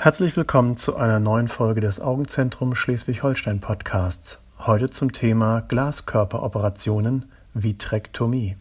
[0.00, 4.38] Herzlich willkommen zu einer neuen Folge des Augenzentrum Schleswig-Holstein Podcasts.
[4.60, 8.56] Heute zum Thema Glaskörperoperationen, Vitrektomie.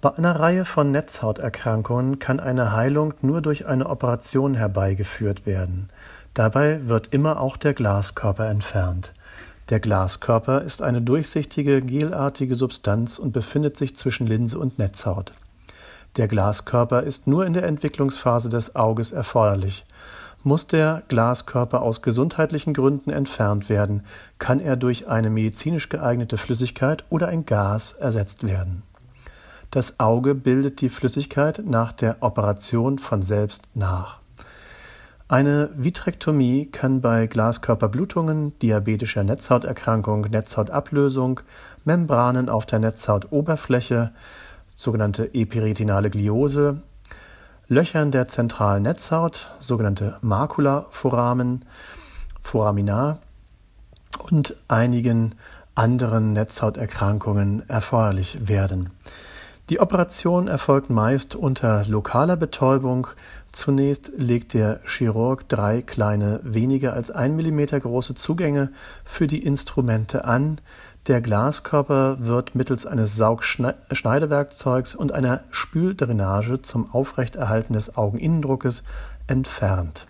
[0.00, 5.90] Bei einer Reihe von Netzhauterkrankungen kann eine Heilung nur durch eine Operation herbeigeführt werden.
[6.34, 9.12] Dabei wird immer auch der Glaskörper entfernt.
[9.68, 15.30] Der Glaskörper ist eine durchsichtige, gelartige Substanz und befindet sich zwischen Linse und Netzhaut.
[16.16, 19.84] Der Glaskörper ist nur in der Entwicklungsphase des Auges erforderlich.
[20.42, 24.04] Muss der Glaskörper aus gesundheitlichen Gründen entfernt werden,
[24.38, 28.82] kann er durch eine medizinisch geeignete Flüssigkeit oder ein Gas ersetzt werden.
[29.70, 34.18] Das Auge bildet die Flüssigkeit nach der Operation von selbst nach.
[35.28, 41.40] Eine Vitrektomie kann bei Glaskörperblutungen, diabetischer Netzhauterkrankung, Netzhautablösung,
[41.84, 44.10] Membranen auf der Netzhautoberfläche,
[44.80, 46.80] sogenannte epiretinale Gliose,
[47.68, 51.66] Löchern der zentralen Netzhaut, sogenannte Makulaforamen,
[52.40, 53.18] Foramina
[54.30, 55.34] und einigen
[55.74, 58.88] anderen Netzhauterkrankungen erforderlich werden.
[59.68, 63.06] Die Operation erfolgt meist unter lokaler Betäubung.
[63.52, 68.70] Zunächst legt der Chirurg drei kleine, weniger als ein Millimeter große Zugänge
[69.04, 70.58] für die Instrumente an,
[71.06, 78.82] der Glaskörper wird mittels eines Saugschneidewerkzeugs und einer Spüldrainage zum Aufrechterhalten des Augeninnendruckes
[79.26, 80.06] entfernt.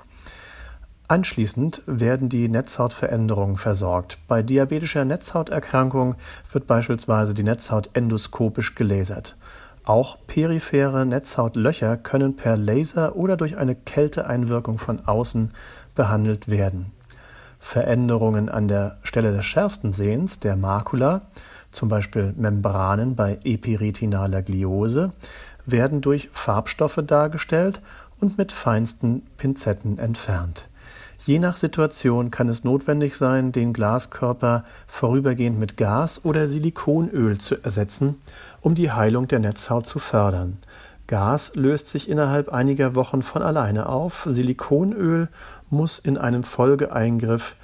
[1.06, 4.18] Anschließend werden die Netzhautveränderungen versorgt.
[4.28, 6.16] Bei diabetischer Netzhauterkrankung
[6.52, 9.36] wird beispielsweise die Netzhaut endoskopisch gelasert.
[9.84, 15.52] Auch periphere Netzhautlöcher können per Laser oder durch eine Kälteeinwirkung von außen
[15.94, 16.92] behandelt werden.
[17.58, 21.22] Veränderungen an der Stelle des schärfsten Sehens, der Makula,
[21.72, 25.12] zum Beispiel Membranen bei epiretinaler Gliose,
[25.66, 27.80] werden durch Farbstoffe dargestellt
[28.20, 30.69] und mit feinsten Pinzetten entfernt.
[31.26, 37.62] Je nach Situation kann es notwendig sein, den Glaskörper vorübergehend mit Gas oder Silikonöl zu
[37.62, 38.20] ersetzen,
[38.62, 40.56] um die Heilung der Netzhaut zu fördern.
[41.06, 45.28] Gas löst sich innerhalb einiger Wochen von alleine auf, Silikonöl
[45.68, 47.56] muss in einem Folgeeingriff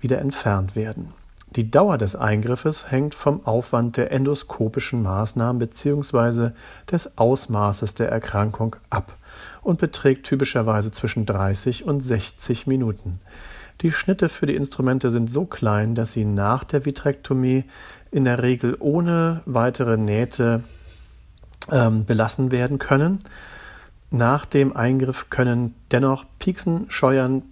[0.00, 1.08] wieder entfernt werden.
[1.56, 6.50] Die Dauer des Eingriffes hängt vom Aufwand der endoskopischen Maßnahmen bzw.
[6.90, 9.14] des Ausmaßes der Erkrankung ab
[9.62, 13.20] und beträgt typischerweise zwischen 30 und 60 Minuten.
[13.82, 17.64] Die Schnitte für die Instrumente sind so klein, dass sie nach der Vitrektomie
[18.10, 20.64] in der Regel ohne weitere Nähte
[21.70, 23.22] ähm, belassen werden können.
[24.10, 27.42] Nach dem Eingriff können dennoch Pieksen, Scheuern,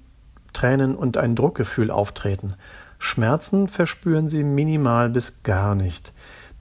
[0.52, 2.54] Tränen und ein Druckgefühl auftreten.
[3.02, 6.12] Schmerzen verspüren sie minimal bis gar nicht.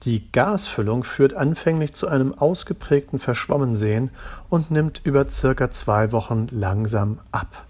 [0.02, 4.10] Die Gasfüllung führt anfänglich zu einem ausgeprägten Verschwommensehen
[4.50, 7.64] und nimmt über circa zwei Wochen langsam ab.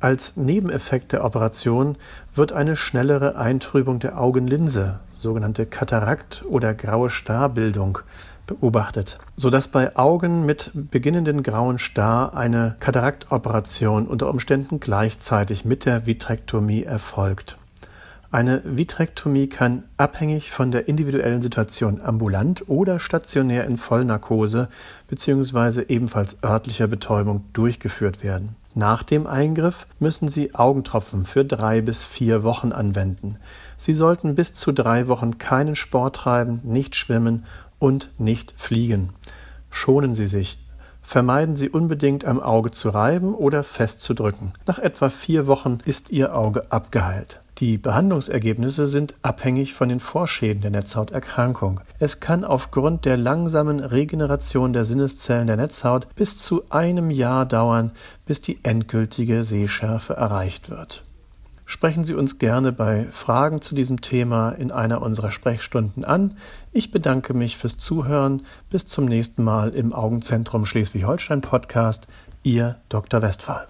[0.00, 1.96] Als Nebeneffekt der Operation
[2.34, 8.00] wird eine schnellere Eintrübung der Augenlinse, sogenannte Katarakt oder graue Starbildung,
[8.46, 16.04] beobachtet, sodass bei Augen mit beginnenden grauen Star eine Kataraktoperation unter Umständen gleichzeitig mit der
[16.04, 17.56] Vitrektomie erfolgt.
[18.34, 24.66] Eine Vitrektomie kann abhängig von der individuellen Situation ambulant oder stationär in Vollnarkose
[25.06, 25.84] bzw.
[25.86, 28.56] ebenfalls örtlicher Betäubung durchgeführt werden.
[28.74, 33.36] Nach dem Eingriff müssen Sie Augentropfen für drei bis vier Wochen anwenden.
[33.76, 37.44] Sie sollten bis zu drei Wochen keinen Sport treiben, nicht schwimmen
[37.78, 39.10] und nicht fliegen.
[39.70, 40.58] Schonen Sie sich.
[41.04, 44.54] Vermeiden Sie unbedingt am Auge zu reiben oder festzudrücken.
[44.66, 47.40] Nach etwa vier Wochen ist Ihr Auge abgeheilt.
[47.58, 51.80] Die Behandlungsergebnisse sind abhängig von den Vorschäden der Netzhauterkrankung.
[52.00, 57.92] Es kann aufgrund der langsamen Regeneration der Sinneszellen der Netzhaut bis zu einem Jahr dauern,
[58.26, 61.04] bis die endgültige Sehschärfe erreicht wird.
[61.66, 66.36] Sprechen Sie uns gerne bei Fragen zu diesem Thema in einer unserer Sprechstunden an.
[66.72, 68.42] Ich bedanke mich fürs Zuhören.
[68.70, 72.06] Bis zum nächsten Mal im Augenzentrum Schleswig-Holstein Podcast.
[72.42, 73.22] Ihr Dr.
[73.22, 73.66] Westphal.